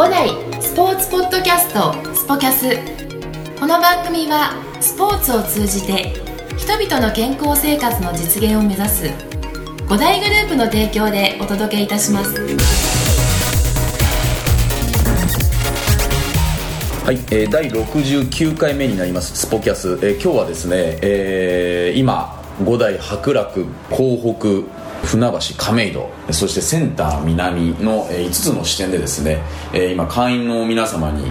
[0.00, 0.30] 五代
[0.62, 2.70] スポーツポッドキャストスポキャス。
[3.60, 6.14] この番組はスポーツを通じて
[6.56, 9.10] 人々の健康生活の実現を目指す
[9.90, 12.32] 五大グループの提供でお届けいたします。
[17.04, 29.42] はい、えー、第69回目になりますスポキャス、えー、今日はですね、えー、今五代白楽港北船橋亀戸そしてセンター南の5つの支店でですね
[29.92, 31.30] 今会員の皆様に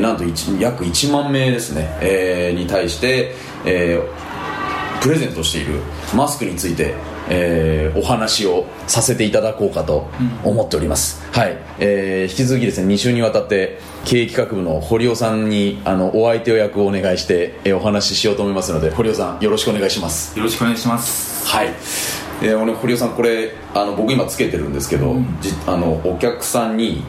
[0.00, 3.34] なんと約1万名ですね、えー、に対して、
[3.64, 5.80] えー、プレゼントしている
[6.14, 6.94] マスクについて、
[7.30, 10.08] えー、お話をさせていただこうかと
[10.44, 20.36] 思っております、うん、はい、えー、引き続きですね2週にわたって経営企画部の堀尾さんにあのお相手を役をお願いして、えー、お話ししようと思いますので堀尾さんよろしくお願いします。
[20.36, 21.46] よろしくお願いします。
[21.46, 27.02] はいえー、俺堀尾さんこれあの僕今つけてるんですけど、うん、じあのお客さんに、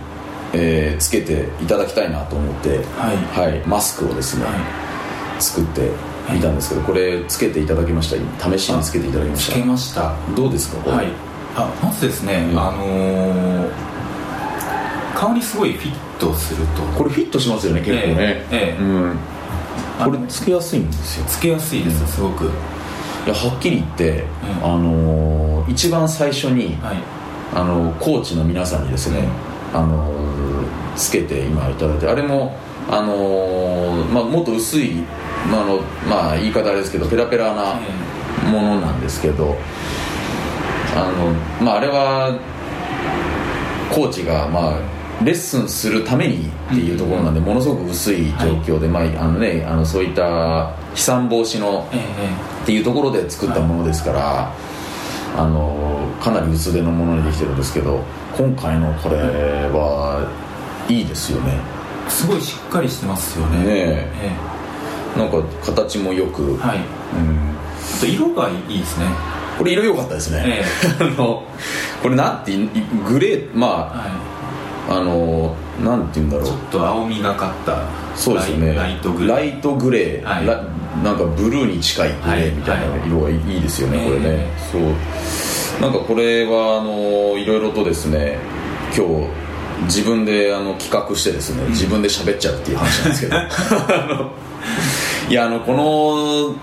[0.54, 5.92] えー、つけていただきたいなと思って、はい、はい、マスクをですね、はい、作って
[6.36, 6.40] い。
[6.42, 8.52] たんですけど、これつけていただきました。
[8.52, 9.54] 試しにつけていただきました。
[9.54, 10.16] つけました。
[10.36, 11.08] どうですかこれ、はい、
[11.56, 13.72] あまずですね、うん、あのー、
[15.16, 16.82] 顔にすごいフィットすると。
[16.98, 18.16] これフィットしますよね結構ね。
[18.18, 19.18] ええええ、うん。
[20.04, 21.26] これつけやすいんですよ。
[21.28, 22.52] つけやすいです、うん、すごく
[23.28, 24.24] いやはっきり言って、
[24.62, 26.98] うん、あのー、一番最初に、はい、
[27.54, 29.28] あのコーチの皆さんにですね、
[29.74, 32.56] うん、あのー、つけて今いただいてあれも
[32.90, 35.04] あのー、まあ、もっと薄い、
[35.52, 37.76] まあのまあ、言い方あれですけどペラペラな
[38.50, 39.58] ものなんですけど、
[40.96, 41.34] あの
[41.66, 42.40] まあ、あれは
[43.94, 44.80] コーチがまあ
[45.22, 51.90] レッスンするためにっていうところなんで、ものすごく薄い状況で、まああのね、あのそういった飛散防止の
[52.68, 54.54] っていうところで作ったものですから、
[55.38, 58.04] あのかなり薄手のものにできてるんですけど
[58.38, 59.16] 今回のこれ
[59.72, 60.30] は
[60.90, 61.62] いいですよね。
[62.10, 63.60] すごいしっかりしてますよね。
[63.60, 63.66] ね
[64.22, 65.18] え。
[65.18, 66.80] なんか形もよく、はい。
[66.80, 67.56] うん、
[67.96, 69.06] あと色がいいですね。
[69.58, 70.66] これ色良かったですね、ええ、
[71.00, 71.44] あの
[72.04, 72.52] これなんて
[73.08, 75.00] グレーまあ、はい。
[75.00, 76.46] あのなんて言うんだろう。
[76.46, 77.84] ちょっと青みがかった
[78.14, 78.74] そうですね。
[78.74, 79.36] ライトグレー。
[79.38, 80.46] ライトグレー、はい、
[81.04, 84.82] なんかブルーに近いグレーみたいな色がいいですよね、はい、これね、そう。
[85.82, 88.40] なんかこれはあのいろいろとですね
[88.96, 89.28] 今日
[89.84, 93.36] 自分であの企画してですね、自分で喋っちゃうっていう話なんですけど。
[95.30, 96.56] いやあのこ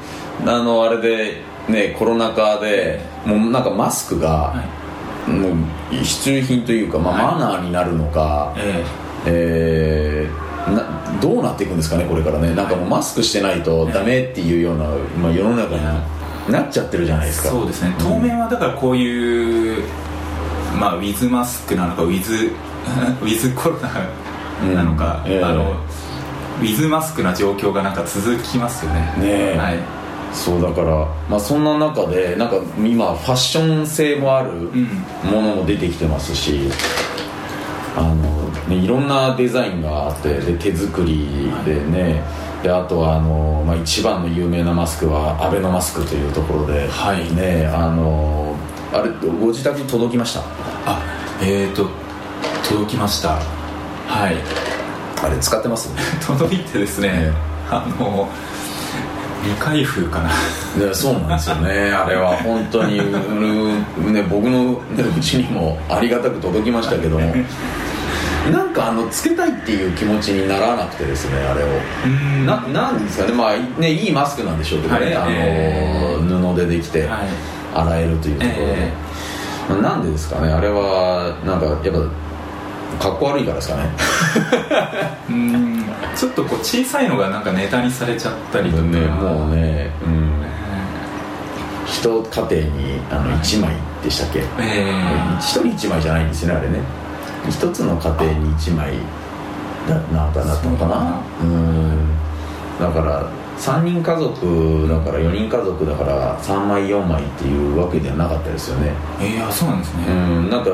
[0.44, 4.84] のあのあれでねコロナ禍でもうなんかマスクが、はい。
[5.30, 5.52] もう
[5.90, 8.84] 必需品というか、まあ、マナーになるのか、え。
[9.26, 10.82] えー、な
[11.24, 12.54] どうなっていくんですかねこれからね。
[12.54, 14.84] なんかもうマスクしてないとダメっていうような、
[15.18, 17.48] まあ、世の中になっちゃってるじゃないですか。
[17.48, 17.94] そうですね。
[17.98, 19.84] 当面はだからこういう、
[20.78, 22.52] まあ、ウィズマスクなのかウィズ
[23.22, 25.32] ウィズコロナなのか、うん。
[25.32, 25.76] えー、あの
[26.60, 29.14] ウィズマスクな状況がなんか続きますよね。
[29.18, 29.78] ねはい。
[30.34, 36.68] そうだから、まあ、そんな中でなんか今ファッション性もあるものも出てきてますし、
[37.96, 42.22] あのね、いろんなデザインがあってで手作りでね、
[42.62, 48.56] であとはあの、まあ、一番の有名なマスクはアベノマスクというところで、はい、ねあの
[48.92, 49.10] あれ
[49.40, 50.40] ご自宅届きました？
[50.86, 51.02] あ
[51.42, 51.88] えっ、ー、と
[52.68, 53.38] 届きました。
[54.06, 54.36] はい。
[55.22, 55.90] あれ使ってます？
[56.26, 57.32] 届いてですね、ね。
[57.70, 58.28] あの
[59.42, 60.30] 未開封かな。
[60.78, 61.92] でそうなんですよね。
[61.92, 62.96] あれは本当に
[64.12, 67.32] ね、僕のうちにもありがたく届きましたけども
[68.50, 71.68] なんかあのつけたいっていう気持ちにならなくてですねあれを。
[72.44, 73.32] ななんですかね。
[73.32, 77.08] まあねいいマスクなんでしょうけどね、はい、あの、えー、布でできて
[77.74, 80.52] 洗えるというところで、えー、なんでですかね。
[80.52, 81.78] あれはなんかやっ
[82.98, 83.90] ぱかっこ悪いからですかね。
[85.30, 85.84] うん。
[86.14, 88.82] ちょっとこう小さいのがなんかネタにされちゃったりとか。
[88.82, 89.90] ねもうね。
[90.06, 90.44] うん。
[91.86, 97.03] 一家庭にあの1枚でしたっけ、えー、1人1枚じゃないんですよねあれね
[97.50, 98.94] 一つの家庭に1枚
[99.88, 101.20] ななったのかな？
[101.42, 102.08] うん。
[102.80, 108.92] だから3人家族だから4人家族だから3枚4枚っていうわけではなかったですよね。
[109.20, 110.04] ええー、そうなんですね。
[110.08, 110.50] うん。
[110.50, 110.70] なんか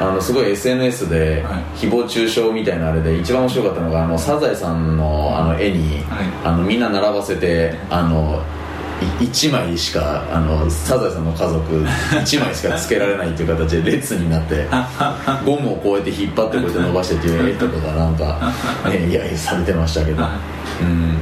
[0.00, 1.44] あのすごい SNS で
[1.74, 6.04] 誹謗中傷みたいなあれで一番面白かったのがあのサザエさんのあの絵に、
[6.44, 8.40] あのみんな並ばせてあの
[9.20, 14.66] 1枚しかあのサザエさんの家族 1枚しかつけられないっていう形で列になって
[15.44, 18.24] ゴムをこうやって引っ張ってこうやって伸ばしてっていう絵とかがなんか、
[18.86, 20.24] ね、 揶揄されてましたけど、
[20.80, 21.18] うん。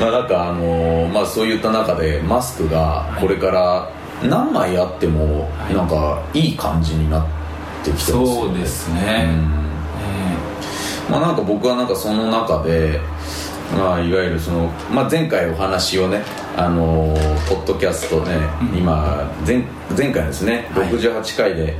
[0.00, 3.88] まあ、なんかあのまあそういった中でマスクがこれから
[4.22, 7.24] 何枚あってもなんかいい感じになっ
[7.84, 8.26] てきてますよね。
[8.26, 9.28] そうですね、
[11.10, 13.00] まあ、なんか僕はなんかその中で、
[13.76, 16.22] まあ、いわゆるその、まあ、前回お話をね、
[16.56, 17.14] あの
[17.48, 18.36] ポッドキャストね、
[18.72, 19.64] うん、今前
[19.96, 21.74] 前回ですね、はい、68回で、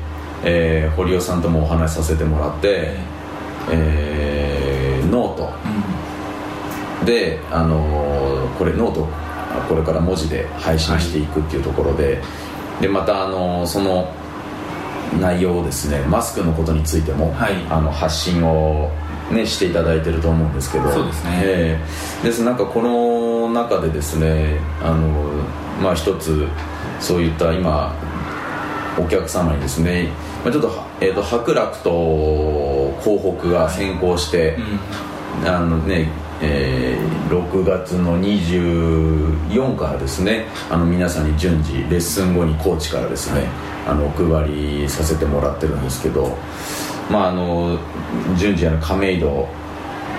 [0.45, 2.97] えー、堀尾さんともお話しさせてもらって、
[3.71, 5.53] えー、ノート、
[7.01, 9.09] うん、で、あのこれノート
[9.69, 14.13] これから文字で配信していくっていうところで、はい、でまた、あのその
[15.21, 18.91] 内容をですねマスクのことについても、はい、あの発信を
[19.31, 20.91] ね、していただいてると思うんですけど。
[20.91, 25.31] そうですね、えー、ですなんかこの中でですねあの
[25.83, 26.47] まあ一つ
[27.01, 27.95] そういった今
[28.99, 30.09] お客様にですね、
[30.45, 31.91] まあ、ちょっと,、えーと、白楽と
[33.03, 34.57] 港北が先行して、はい
[35.43, 36.09] うん、あのね
[36.41, 43.49] えー、6月の24からですねあの皆さんに順次レッスン後にコーチからですね、はい、
[43.89, 46.37] あのお配りさせてもらってるんですけど
[47.11, 47.79] まああの
[48.37, 49.49] 順次あの亀戸、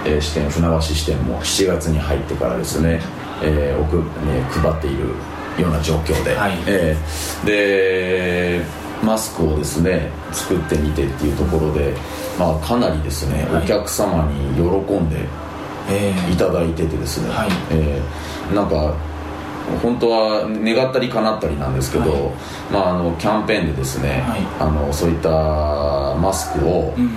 [0.06, 3.02] えー、支店船橋支店も7月に入ってからですね、
[3.44, 5.10] えー、奥ね配っている
[5.62, 8.62] ような状況で、はい、えー、で
[9.04, 11.94] マスクをですね作ってみてっていうところで、
[12.40, 15.28] まあ、かなりですね、はい、お客様に喜んで
[16.32, 18.96] いただいててですね、はい、えー、なんか
[19.82, 22.22] 本当は願ったり叶ったりなんですけど、はい、
[22.72, 25.30] まあ、あのキャンペーンでですね、はい、あのそういった
[26.16, 27.12] マスクを、うんうん、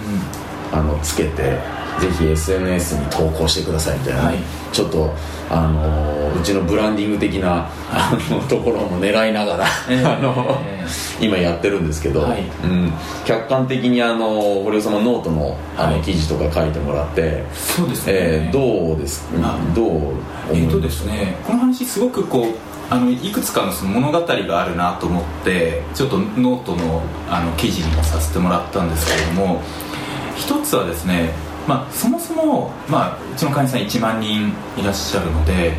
[0.72, 1.58] あのつけて
[2.00, 4.38] ぜひ SNS に投稿してくださいみたいな、はい、
[4.72, 5.14] ちょっと
[5.50, 12.92] あのうちのブランディング的なあのところも狙いながら、えー、 あの、えー、今やってるんですけど、はい、うん、
[13.24, 19.26] 客観的にあの堀尾さんもノートのあの記事とか書いてもらってそうですね、えー、どうです
[19.74, 19.90] どう
[20.52, 29.60] えっとですねこの話すごくこうあのいくつかのその物語があるなと思ってちょっとノートのあの記事にもさせてもらったんですけれども
[30.36, 31.30] 一つはですね
[31.68, 35.74] まあ、そもそも、まあ、うちの会員さん1万人いらっしゃるので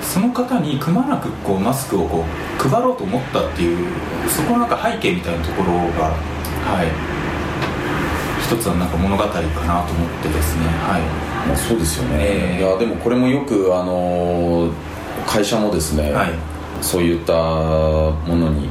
[0.00, 3.88] その方にくまなくこうマスクをこう配ろうと思ったっていう
[4.28, 6.14] そこのなんか背景みたいなところが
[6.64, 7.22] はい。
[8.52, 9.40] 一つはなんか物語かな
[9.86, 14.70] と思ってですねはい、まあ、そうですよね、えー、いやでもこれもよくあの
[15.26, 16.30] 会社もですね、はい、
[16.82, 18.68] そういったものに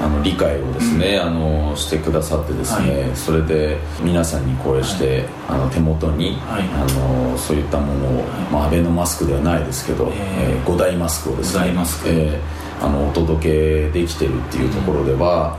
[0.00, 6.86] あの理解をですね、うん、あのしてくださってですね、はい、それで皆さんにこうして、はい、あの手元に、はい、あ
[7.32, 11.72] のそういったものを、まあ、アベノマスクではないですけど、えー、5大マスクをですね、
[12.06, 15.58] えー、あのお届けできてるっていうところでは、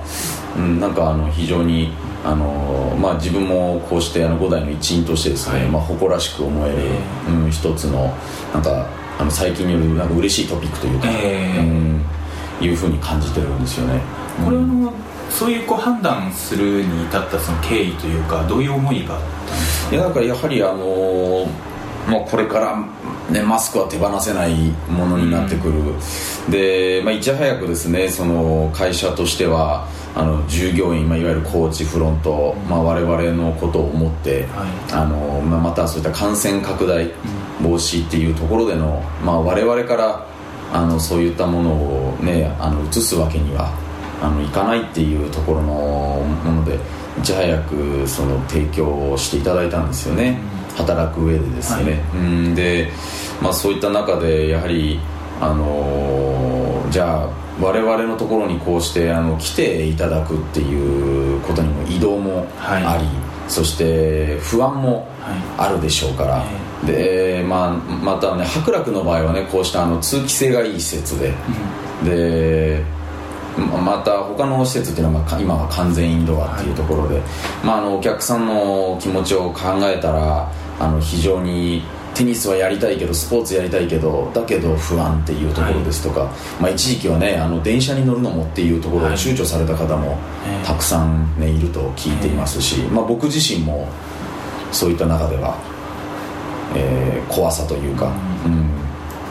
[0.58, 1.92] うん、うん、なんかあの非常に
[2.26, 6.78] あのまあ、自分もこうしてあの5代の一員としてですね、まあ、誇らしく思える、
[7.30, 8.12] うん、一つの
[8.52, 8.90] なんか
[9.20, 12.06] あの最近によるなんか嬉しいトピックというか、えー、うん、
[12.62, 14.02] いうふうに感じてるんですよね。
[14.44, 14.94] これの
[15.30, 19.20] そういうこう判断するに至ったその経緯というかどういう思いが
[19.92, 21.48] いやだからやはりあの
[22.08, 22.78] まあ、これから、
[23.32, 24.54] ね、マスクは手放せない
[24.88, 37.12] ものになってくる、うん、で、まあ、いち早くですねその会社としてはあの従業員、まあ、いわゆるコーチフロント、まあ、我々のことを思って、はい、あのまあ、またそういった感染拡大
[37.62, 40.28] 防止っていうところでの、まあ、我々から
[40.74, 43.72] あのそういったものを、ね、あの移すわけには
[44.22, 45.74] あの行かないっていうところの
[46.44, 46.80] もので
[47.20, 50.40] いち早くその提供をしていただいたんですよね、
[50.72, 52.56] うん、働く上でですね、はい、うん。
[52.56, 52.92] で、
[53.42, 55.00] まあ、そういった中でやはり
[55.42, 57.30] あのー、じゃあ
[57.62, 65.08] 我々のところにこうしてあの来ていただくっていうことにも移動もあり、はい、そして不安も
[65.58, 71.34] あるでしょうから、はい、でまあ、またね白楽の場合はねこうしたあの通気性がいい施設で、
[72.02, 72.84] うん、で
[73.58, 77.24] また他の施設っていうのは今は完全インドアっていうところで、はい、
[77.66, 90.18] まあ、あのお客さんの気持ちを考えたらあの非常にテニスはやりたいけどスポーツやりたいけどだけど不安っていうところですとか、はい、まあ、一時期はねあの電車に乗るのもっていうところを躊躇された方も
[90.66, 93.88] たくさん、ね、いると聞いていますし、まあ、僕自身も
[94.72, 95.58] そういった中では、
[96.74, 98.12] えー、怖さというか、
[98.46, 98.70] うん、うん、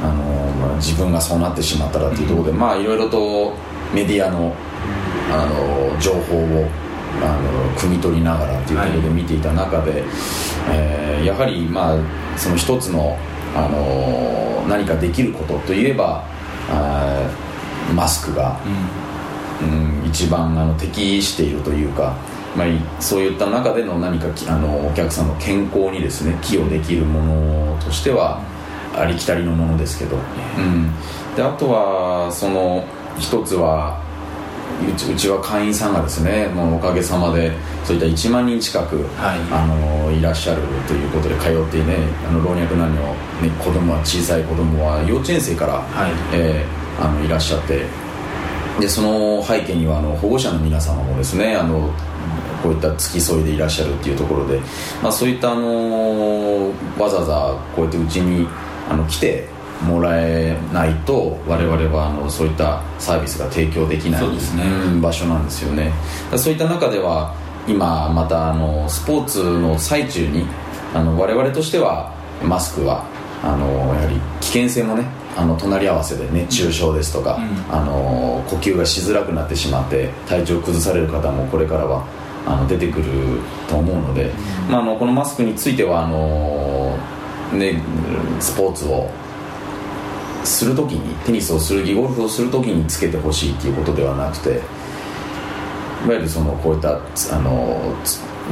[0.02, 0.24] あの
[0.66, 3.54] まあ、自分がそうなってしまったらっていうところで、まあいろいろと
[3.94, 4.54] メディアの
[5.30, 6.68] あの情報を
[7.22, 10.02] あの汲み取りながらっていうところで見ていた中で、はい、
[10.70, 11.98] えー、やはり、まあ、
[12.36, 13.16] その一つの
[13.56, 16.24] あの何かできることといえば
[16.68, 17.30] あ
[17.94, 18.58] マスクが、
[19.62, 22.16] うん、うん、一番あの適しているというか、
[22.56, 27.22] まあ、そういった中での何かあのお客さんの健康にですね寄与できるも
[27.74, 28.40] のとしては
[28.96, 30.90] ありきたりのものですけど、うん、
[31.34, 32.84] であとはその
[33.18, 34.02] 一つは
[34.88, 37.52] うちうちは会員さんがですねもうおかげさまで
[37.84, 41.96] そういった1万人近く、はい、あのいらっしゃるということで通ってね
[42.28, 42.96] あの老若男女、
[43.42, 46.12] ね、子供は小さい子供は幼稚園生から、はい。
[46.32, 47.86] えー、あのいらっしゃって。
[48.80, 51.94] でその背景にはあの保護者の皆様もですねあの
[52.64, 54.58] こういった付き添いでいらっしゃるっていうところで、
[55.02, 58.48] まあ、そういったあのわざわざこうやってうちに
[58.88, 59.46] あの来て
[59.82, 65.92] もらえないと我々はあのそういったサービスが提供できない、ね、場所なんですよね。
[66.36, 67.34] そういった中では
[67.68, 70.46] 今またあのスポーツの最中に
[70.94, 73.04] あの我々としてはマスクは
[73.42, 75.04] あのやはり危険性もね
[75.36, 82.06] あの隣り合わせで熱中症ですとか、うん、あの呼吸がしづらくなってしまって体調を崩される方もこれからは
[82.46, 84.24] あの出てくると思うので、
[84.66, 86.96] うん、まあ、あのこのマスクについてはあの、
[87.56, 87.80] ね、
[88.40, 89.10] スポーツを
[90.44, 94.50] するときにテニスをするゴルフをするときにつけてほしいっていうことではなくて
[96.04, 97.94] いわゆるそのこういったあの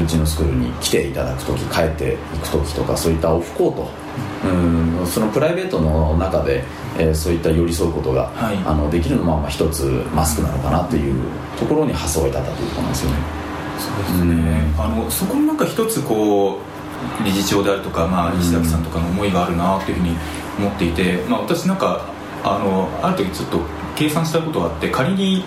[0.01, 3.91] うちのスクールに来ていただく時帰っていく時とかそういったオフコート、
[4.49, 6.65] うん、そのプライベートの中で、
[6.99, 9.85] えー、そういった寄り添うことが、はい、あのできるのはまあ一つ
[10.15, 13.42] マスクなのかなというところに発想を至ったということなんですよね。
[13.83, 16.59] そうですね、あのそこもなんか一つこ
[17.21, 20.17] う理事長であるとか、まあ、石崎さんとかの思いがあるなというふうに
[20.59, 22.07] 思っていて、まあ、私なんか
[22.45, 23.61] あのある時ちょっと
[23.97, 25.45] 計算したことがあって仮に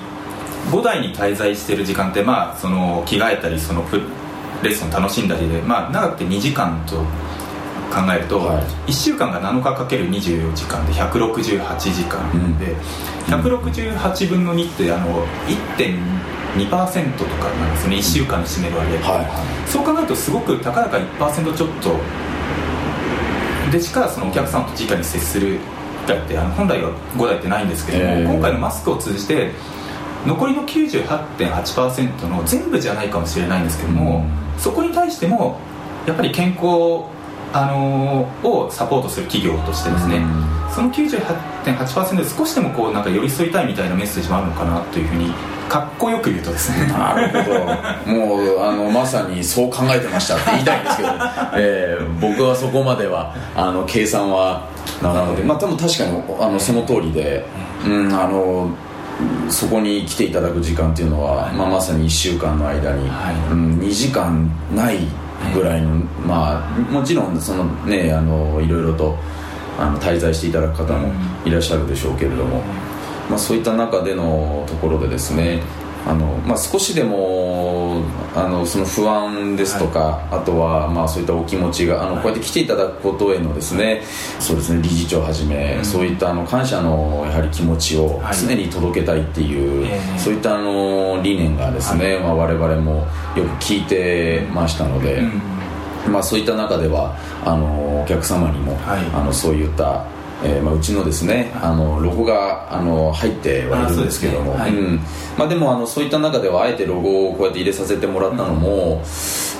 [0.72, 3.84] 5台に滞在してる時間って、まあ、その着替えたりその
[4.64, 6.98] レッスン楽しんだりで、まあ、長くて2時間と
[7.94, 12.80] 考えると、はい、1週間が7日かける24時間で168時間で、うん、
[13.42, 15.26] 168分の2ってあの
[15.78, 22.00] 1.2%とかなんですね1週間に占める割合、はいはい、そう考えるとすごくたかだか1%ちょっと
[23.72, 25.60] でしかそのお客さんと直に接する
[26.08, 29.52] 台ってあの本来は5台ってないんですけども、えー、今回のマスクを通じて
[30.26, 35.60] 残りの98.8%の全部じゃないかもしれないんですけども、うん、そこに対しても
[36.08, 37.06] やっぱり健康
[37.54, 45.32] あのー、をサポートする企業としてですね、うん、その98.8%で少しでもこうなんか寄り添いたいみたいなメッセージもあるのかなというふうに
[45.70, 46.88] かっこよく言うとですね。
[46.88, 47.60] なるほど。
[48.12, 51.10] もうあのまさにそう考えてましたって言いたいんですけど、
[51.56, 54.64] えー、僕はそこまではあの計算は
[55.02, 57.46] なのでまあ多分確かにあのその通りで、
[57.86, 58.70] うん、あの
[59.50, 65.00] そこに来ていただく時間っていうのは、はい、まあ、まさに1週間の間に、はい、うん、2時間ない
[65.54, 69.16] ぐらいの、はい、まあもちろんそのねあのいろいろと
[69.78, 71.12] あの滞在していただく方も
[71.46, 72.62] いらっしゃるでしょうけれども、
[73.30, 75.62] まあ、そういった中でのところでですね
[76.06, 78.04] あの、まあ、少しでも
[78.36, 84.04] あのその不安ですとか、はい、あとはまあそういったお気持ちがあのこうやって来ていただくことへのですね
[84.40, 92.24] そうですね理事長はじめ、うん、そういったあの感謝のやはり気持ちを常に届けたいっていう、はい、そういったあの理念がですね、はい。
[92.24, 95.20] まあ、我々もよく聞いてましたので。
[95.20, 95.56] うん。
[96.12, 100.06] まあ、そういった中ではあのお客様にも、はい、あのそういった
[100.46, 104.60] えーまあ、うちのですねあのロゴがあの入ってはいるんですけども、ね。
[104.60, 105.00] はい、うん。
[105.38, 109.02] まあ、でもあのそういった中ではあえてロゴをこうやって入れさせてもらったのも、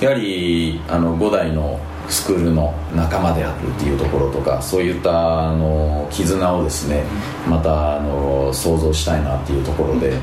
[0.00, 7.02] ん、やはりあの5代のスクールの仲間であるっていうところとかそういったあの絆をですね
[7.48, 10.16] またあの想像したいなっていうところで。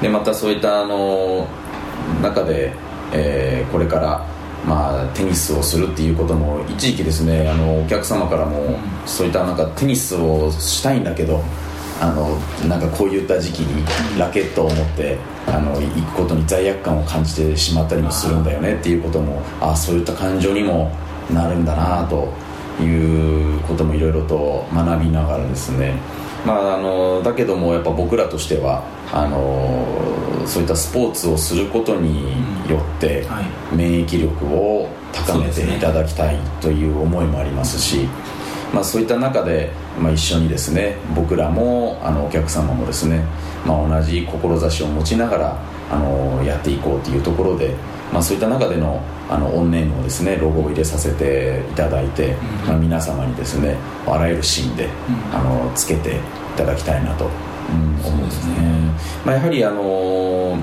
[0.00, 1.48] でまたそういったあの
[2.22, 2.72] 中で、
[3.12, 4.24] えー、これから
[4.66, 11.42] まあ、テニスをするっていうことも一時期ですねあのお客様からもそういったなんかテニスをしたいんだけど
[12.00, 12.36] あの
[12.68, 13.84] なんかこういった時期に
[14.18, 20.92] ラケットを持ってあの行くことに罪悪感を感じてしまったりもするんだよねっていうこともあそういった感情にも
[21.32, 22.32] なるんだなと
[22.82, 25.94] いうこともいろいろと学びながらですね
[26.48, 32.32] まあ、あのだけどもやっぱ僕らとしてはあのそういったスポーツをすることに
[32.70, 33.26] よって
[33.70, 38.08] 免疫力を高めていただきたいという思いもありますし、
[38.72, 43.22] まあ、そういった中で、まあ、一緒にですね僕らもあのお客様もですね、
[43.66, 45.58] まあ、同じ志を持ちながら
[45.90, 47.74] あのやっていこうというところで、
[48.12, 52.34] まあ、そういった中でのあのオンネームをですねロゴを入れさせていただいて、
[52.66, 54.88] まあ、皆様にですねあらゆるシーンで、
[55.32, 56.20] あのつけてい
[56.56, 58.54] ただきたいなと、うん、思うんですね、
[59.26, 60.56] まあ、やはりあの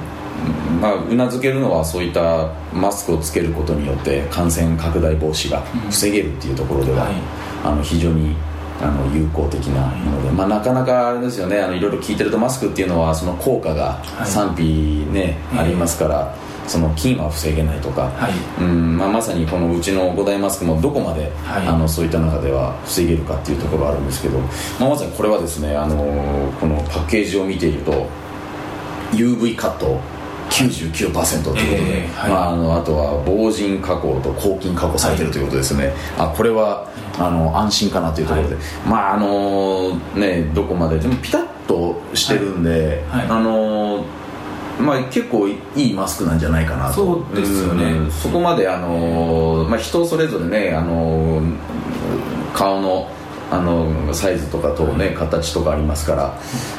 [0.82, 7.08] まあ、うなずけるのはそういったマスクをつけることによって感染拡大防止が防げるっていうところでは、
[7.64, 8.36] あの非常に
[8.82, 16.45] あの有効的なもので、まあ、なかなかあれですよねあのいろいろ聞いてるとマスクっていうのはその効果が賛否ね、ありますから。
[16.68, 24.40] その菌は防げないとか、はい、うんまあ、まさにこのうちの五大マスクもどこまで、はい、あのそういった中では防げるかっていうところがあるんですけど、
[24.80, 25.96] まあ、まさにこれはですねあの
[26.60, 28.08] このパッケージを見ていると
[29.12, 30.00] UV カット
[30.50, 44.06] 99%ということで、えーはい、まあ、あのあとは防塵加工と抗菌加工されてるということですね、はい、あこれはあの安心かなというところで、はい、まああのねどこまででもピタッとしてるんで、あの
[44.80, 46.94] まあ、結構いいマスクなんじゃないかなと。
[46.94, 51.42] そうですよね、そこまであの、まあ、人それぞれねあの
[52.54, 53.10] 顔の
[53.52, 56.36] あのサイズとかとね形とかありますから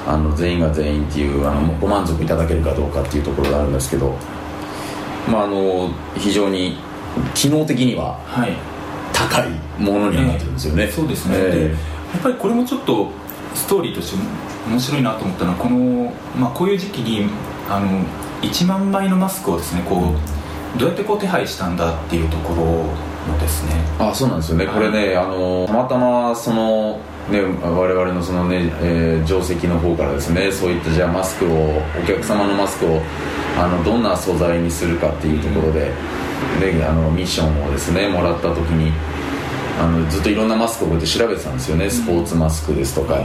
[0.06, 4.16] あの全員が全員っていうあのご満足いただけるかどうかっていうところがあるんですけど、
[5.30, 6.76] まあ、あの非常に
[7.34, 8.18] 機能的には
[9.12, 13.10] 高いものにはなってるんですよね、えー、そうですね、えー、やっぱりこれもちょっと
[13.54, 14.18] ストーリーとして
[14.68, 17.30] 面白いなと思ったのはこの、まあ、こういう時期に
[17.68, 18.04] あの
[18.42, 20.14] 1万枚のマスクをですねこ
[20.76, 22.64] うどうやってこう手配したんだっていうところ
[23.32, 23.72] のですね。
[23.98, 33.00] あそうなんですよね、これねあのたまたまそのね、我々のそのね、えー、定石の方からですねそういったじゃあマスクをお客様のマスクを
[33.58, 35.92] あのどんな素材にするかっていうところで、
[36.60, 38.92] であのミッションをですねもらった時に
[39.80, 41.90] あのずっといろんなマスクをこうやって調べてたんですよね。
[41.90, 43.20] スポーツマスクですとか、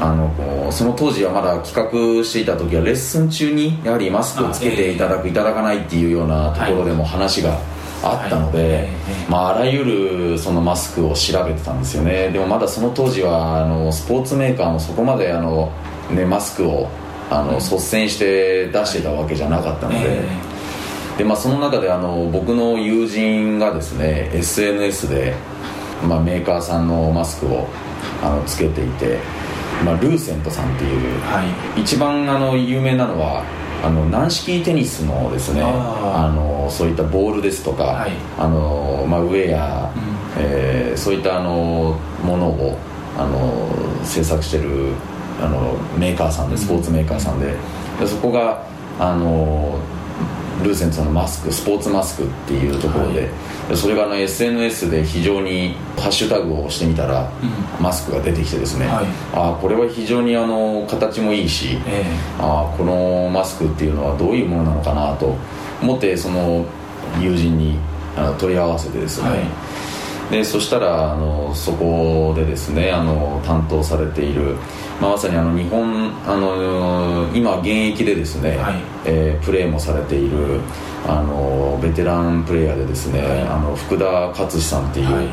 [0.00, 7.58] あのその当時はまだ企画していた時はレッスン中にやはりマスクをつけていただく、いただかないっていうようなところでも話が
[8.02, 8.88] あったので、
[9.28, 12.30] まあ、あらゆるそのマスクを調べてたんですよね。
[12.30, 15.72] でもまだその当時はあのスポーツメーカーもそこまであの、
[16.10, 16.88] ね、マスクを
[17.30, 20.52] あの率先して出してたわけじゃなかったので。
[21.16, 25.34] でまあ、その中であの僕の友人がですね SNS で、
[26.08, 27.68] まあ、メーカーさんのマスクを
[28.22, 29.18] あのつけていて
[29.84, 31.42] まあ、ルーセントさんっていう、は
[31.76, 33.44] い、一番あの有名なのは
[33.84, 40.00] あの軟式テニスのですねあのそういったボールですとか、はい、あのまあ、ウェア、うん、
[40.38, 42.78] えー、そういったあのものを
[43.18, 44.92] あの制作してる
[45.40, 47.56] あのメーカーさんでスポーツメーカーさんで
[47.98, 48.64] でそこが
[48.98, 49.78] あの
[50.62, 53.26] ルーセントさんのマスクスポーツマスクっていうところで、は
[53.72, 57.30] い、それがあの SNS で非常にハッシュタグをしてみたら、
[57.78, 65.36] うん、マスクが出てきてですね、はい、あこれは非常にあの形もいいし、えー、あこのマスクっていうのはどういうものなのかなと
[65.82, 66.64] 思ってその
[67.20, 67.78] 友人に
[68.16, 69.71] あ問い合わせてですね、はい
[70.30, 74.56] でそしたらあのそこでですねあの担当されている、
[75.00, 80.60] まあ、まさにあの日本あの今現役でですね、はい、えー、プレーもされている
[81.06, 85.26] あのベテランプレーヤーでですね、はい、あの福田勝志さんっていう、はい、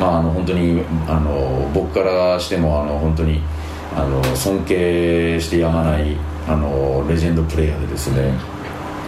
[0.00, 3.42] まあ、あの本当にあの僕からしてもあの本当に
[3.94, 8.32] あの尊敬してやまないあのレジェンドプレーヤーでですね、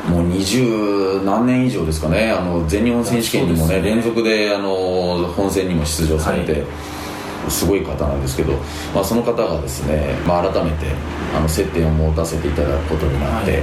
[0.09, 2.31] もう二十何年以上ですかね。
[2.31, 8.53] あの全日本選手権にもね、ね、連続であの本戦にも出場されて、はい、すごい方なんですけど、
[8.95, 10.87] まあ、その方がですね、まあ、改めて
[11.37, 13.59] あの接点を持たせていただくことになって、は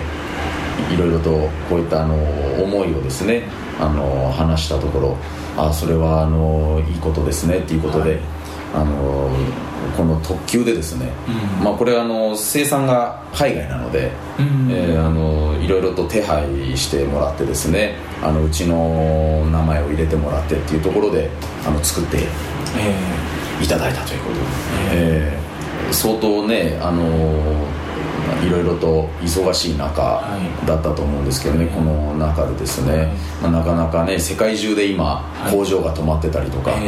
[0.91, 1.31] い、いろいろと
[1.69, 2.15] こういったあの
[2.63, 3.43] 思いをですね
[3.79, 5.17] あの話したところ
[5.57, 8.19] あそれはあのいいことですねっていうことで、はい、
[8.73, 9.29] あの
[9.95, 11.11] この特急でですね、
[11.59, 21.29] うん、まあ、これあの生産が海外なので、うん、えー、あのいろいろと手配してもらってですねあのうちの名前を入れてもらってっていうところで
[21.65, 22.17] あの作って
[23.63, 24.41] いただいたということで、
[24.91, 27.03] えー、相当ねあの
[28.45, 30.23] いろいろと忙しい中
[30.65, 33.07] だったと思うんですけどね、はい、この中でですね、はい、
[33.43, 36.87] まあ、なかなかね世界中で今工場が止まってたりとか、はい、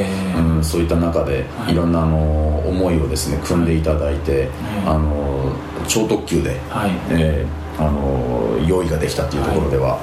[0.56, 1.80] うん、そういった中でい。
[1.80, 4.50] ろんなあの思いをですね組んでいただいて、
[4.86, 5.52] あの
[5.88, 6.60] 超特急で、
[7.10, 10.00] えー、あの用意ができたっていうところでは、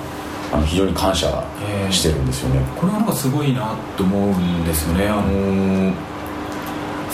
[0.52, 1.44] あの非常に感謝
[1.90, 5.08] してるんですよね、これはなんかすごいなと思うんですよね。
[5.08, 6.15] あのー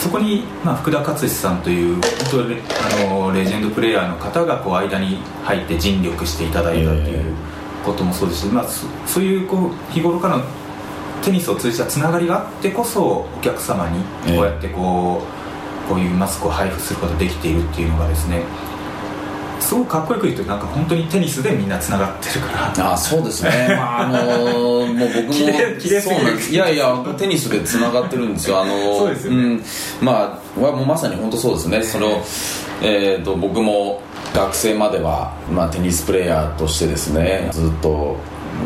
[0.02, 7.32] そこに、まあ、福田勝志さんという本当あのレジェンドプレーヤーの方がこう間に入って尽力していただいたという
[7.84, 8.64] こともそうですし、まあ、
[9.06, 10.44] そういうこう日頃からの
[11.22, 14.02] テニスを通じたつながりがあってこそお客様に
[14.36, 15.22] こうやってこ
[15.86, 18.42] う,、こういうマスクを配布することができているっていうのがですね
[19.62, 22.92] すごくかっこよく言うとなんか本当にテニスでみんなつながってるから。
[22.92, 23.68] あそうですね。
[23.76, 26.52] まああのー、もう僕もそうなんです。
[26.52, 28.60] いやいやテニスでつながってるんですよ。
[28.60, 29.64] あのー、そうですよね、うん、
[30.00, 31.82] まあもうまさに本当そうですね。
[31.82, 32.22] その、
[32.82, 34.02] えーと、僕も
[34.34, 38.16] 学生までは、まあ、テニスプレーヤーとしてですねずっと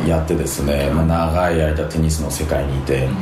[0.06, 3.16] やってですね、まあ、長い間テニスの世界にいて、うん、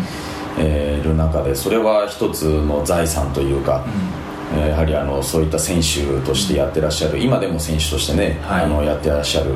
[0.58, 4.23] えー、いる中でそれは一つの財産というか、うん
[4.58, 9.54] やはりあのそういった選手としてやってらっしゃる今でも選手としてね、はい、あのやってらっしゃる、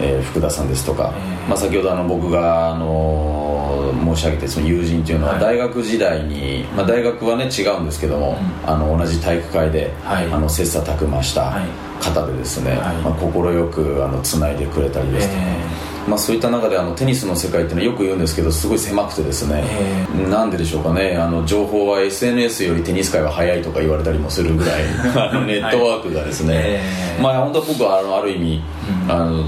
[0.00, 11.52] えー、福田さんですとか、えー、まあ、先ほどあの僕があのの申し上げてその友人っていうのは大学時代に、まあ、大学はね違うんですけども、うん、あの同じ体育会で、はい、あの切磋琢磨した
[12.00, 13.30] 方でですね、はい、まあ、快
[13.70, 21.16] くあのつないでくれたりですとか、えー、まあ、そういった中であのテニスの世界っていうのはよく言うんですけどすごい狭くてですね、えー、なんででしょうかね。
[21.16, 24.82] あの情報は SNS よりテニス界は早いとか言われたりもするぐらい
[25.46, 26.80] ネットワークがですね、
[27.20, 28.62] まあ本当は僕はあのある意味、
[29.06, 29.44] うん、あの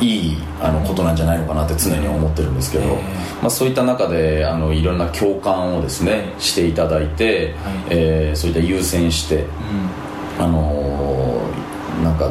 [0.00, 2.86] いいあのことなんじゃないのかなって常に思ってるんですけど、
[3.42, 9.44] まあ、そういった中であのいろんな共感をですねしていただいて、はい、えー、そういった優先して、
[10.38, 11.40] うん、あの
[12.02, 12.30] なんか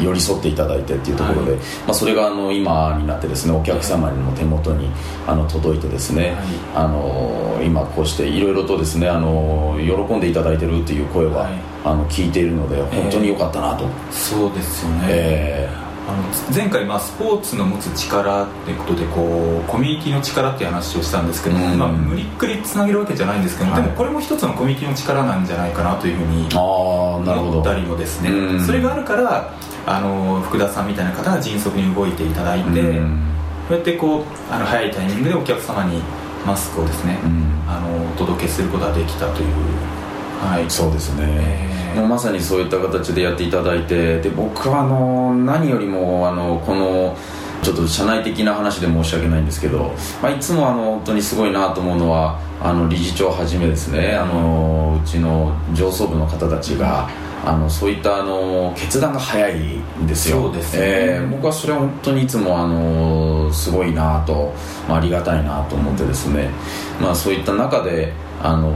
[0.00, 4.90] 寄り添っていただいてっていうところで、はい、まあ、それがあの今になってですねお客様にも手元に
[5.26, 11.52] あの届いてですね、はい、あの今こうしていろいろとですねあの喜んでいただいてるっていう声は、はい、
[11.84, 29.54] あの聞いているので本当に良かったなと、えー、そうですよね、えーあの前回、まあ、スポーツの持つ力っていうことでこうコミュニティの力っていう話をしたんですけども、うん、まあ、無理っくりつなげるわけじゃないんですけど、はい、でもこれも一つのコミュニティの力なんじゃないかなというふうに思ったりもですね、うん、それがあるから
[29.86, 33.26] あの福田さんみたいな方が迅速に動いていただいて、うん、
[33.68, 36.02] そうやってこうあの早いタイミングでお客様に
[36.44, 37.20] マスクをですね、
[37.68, 39.92] あのお届けすることができたという。
[40.42, 47.16] はい、そうですね、えー、もうまさにそういった形でやっていただいてで僕はあの何よりもあのこの
[47.62, 54.14] ちょっと社内的な話で申し訳ないんですけど、まあ、いつもあの本当にすごいなと思うのはあの理事長はじめですね。
[54.14, 57.08] あのうちの上層部の方たちが、
[57.44, 60.42] あのそういったあの決断が早いんですよ。
[60.42, 64.52] そうです、ね、えー、僕はそれは本当にいつもあのすごいなと、
[64.88, 66.50] まあ、ありがたいなと思ってですね、
[67.00, 68.70] まあ、そういった中であの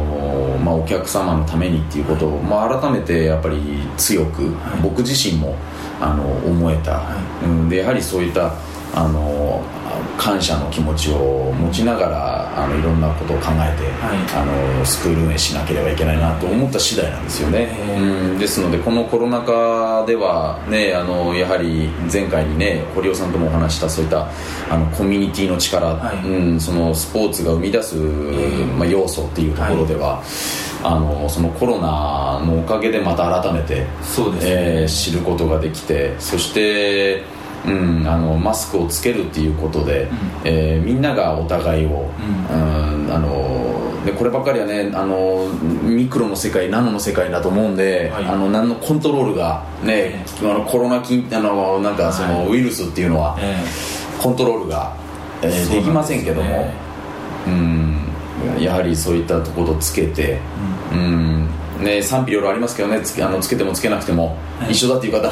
[0.64, 3.58] まあ、お客様のためにっていうことを、まあ、改めてやっぱり
[3.96, 5.56] 強く、僕自身も
[6.00, 7.02] あの思えた、
[7.44, 8.52] うん、でやはりそういった
[8.94, 9.64] あの
[10.16, 24.28] 感謝の気持ちを持ちながらあのいろんなことを考えて、はい、あのスクール運営しなければいけないなと思った次第なんですよね、うん、ですのでこのコロナ禍では、ね、あのやはり前回にね堀尾さんともお話したそういった
[24.70, 30.26] あのコミュニティの力、はい、うん、そのスポーツが生み出す、まあ、要素っていうところでは、はい。
[30.82, 37.24] あのそのコロナのおかげでまた改めてそうです、ね、えー、知ることができてそして
[37.64, 40.08] うん、あのマスクをつけるっていうことで、うん、
[40.44, 42.08] えー、みんながお互いを、
[42.50, 45.48] うん、あのでこればっかりはねあの
[45.82, 53.36] ミクロの世界ナノの世界だと思うんで、はい、あの何のコントロールがね、あのコロナ菌あのなんかそのウイルスっていうのは、
[54.20, 54.96] コントロールが、
[55.42, 56.72] えー、できませんけども、
[57.46, 57.96] うん、
[58.60, 60.38] やはりそういったところをつけて、
[60.92, 64.36] うんね、賛否両論ありますけどねつあのつけてもつけなくても
[64.68, 65.30] 一緒だっていう方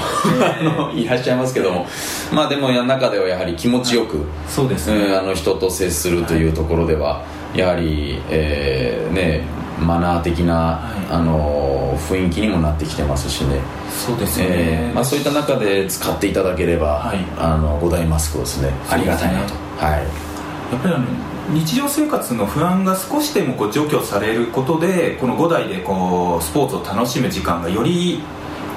[0.87, 1.87] も、 いらっしゃいますけども、
[2.33, 7.22] まあでも中ではやはり気持ちよく、そうですね、うん、あの人と接するというところでは、
[7.54, 9.42] やはり、えー、ね
[9.80, 10.80] マナー的な、は
[11.11, 13.61] い、あの雰囲気にもなってきてますしね。
[13.90, 18.70] そうですね、えー、まあ、そういった中で使っていただければ、はい、あの5大マスクをですね。
[18.90, 19.98] ありがたいなと、はい、や
[20.78, 21.04] っぱりあの
[21.52, 28.20] 日常生活の不安が少しでもこう除去されることでこの5代でこうスポーツを楽しむ時間がより、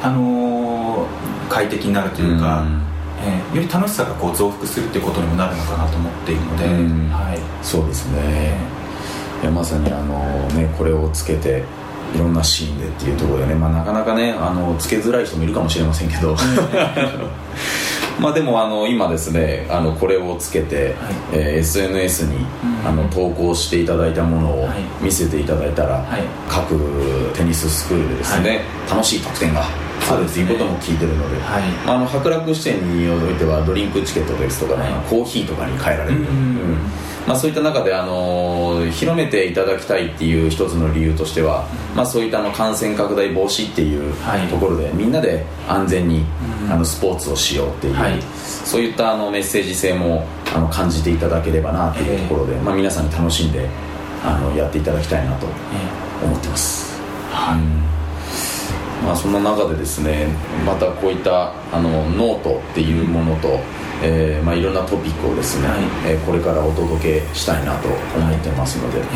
[0.04, 2.84] あのー、快適になるというか、うん、
[3.22, 8.58] えー、より楽しさがこう増幅するっていうことにもなるのかなと思っているので、うん、はい、そうですね、
[9.42, 11.64] いやまさにあの、ね、これをつけて
[12.16, 16.36] いろんなシーンでっていうところでね、まあ、なかなかねあのつけづらい人もいるかもしれませんけど、
[18.20, 22.46] まあでもあの今ですねあのこれをつけて、はい、えー、SNS に、
[22.86, 24.70] あの投稿していただいたものを
[25.02, 26.76] 見せていただいたら、はい、各
[27.36, 29.66] テニススクールでですね、楽しい特典が
[30.10, 36.78] あるっていうことも聞いてるので、はい、あの博楽支店においてはドリンクチケットですとか、ね、コーヒーとかに変えられる、うん
[37.28, 44.14] まあ、そういった中で、あの広めていただきたいっていう一つの理由としては、まあ、そういったあの感染拡大防止っていう
[44.50, 46.26] ところで、みんなで安全に、
[46.70, 48.22] あのスポーツをしようっていう、はい、
[48.66, 53.70] そういったあのメッセージ性もあの感じていただければなというところで、まあ、皆さんに楽しんで
[54.24, 55.46] あのやっていただきたいなと
[56.24, 57.00] 思ってます。
[57.30, 57.60] はい。
[59.06, 60.28] まあ、そんな中でですね
[60.66, 63.60] またこういったあのノートっていうものと、
[64.04, 69.08] えーまあ、いろんなトピックをですね、はい、えー、これからお届けしたいなと思ってますので、はい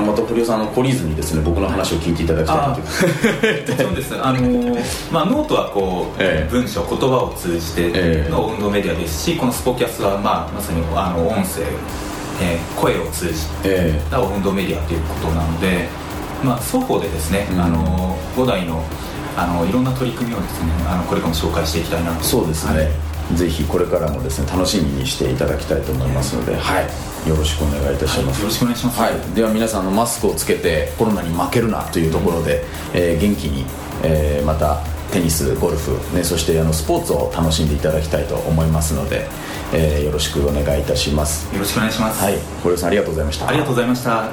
[0.00, 2.82] また堀尾さんの懲りずにですね僕の話を聞いていただきたいなと
[3.84, 4.14] そうです。
[4.20, 4.80] あのー、
[5.12, 11.62] まあ、ノートはこう、えー、文章言葉を通じての運動メディアですしこのスポキャスは、まあ、まさにあの音声、
[12.40, 13.46] えー、声を通じ
[14.10, 15.88] た運動メディアということなので、
[16.42, 18.82] まあ、双方でですね、うん、あの5代の
[19.36, 22.24] あのいろんな取り組みをですねあのこれからも紹介していきたいなと。
[22.24, 32.64] そうですね、はいぜひこれからもですね楽しみにしていただきたいと思いますので、はい、よろしくお願いいたします、はい、よろしくお願いします、はい、では皆さんのマスクをつけてコロナに負けるなというところで、
[32.94, 33.64] えー、元気に、
[34.02, 39.26] えー、またテニス、ゴルフ、ね、そしてあのスポーツを楽しんでいただきたいと思いますので、
[39.72, 41.52] えー、よろしくお願いいたします。
[41.52, 42.22] よろしくお願いします。
[42.22, 42.38] はい。
[42.62, 43.48] 堀尾さんありがとうございました。
[43.48, 44.30] ありがとうございました。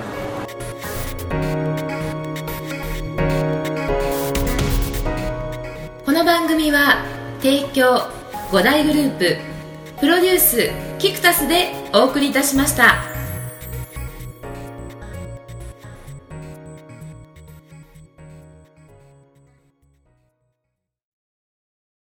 [6.06, 7.04] この番組は
[7.42, 8.17] 提供
[8.52, 9.38] 五大グループ
[10.00, 13.17] プロデュースキクタスでお送りいたしました。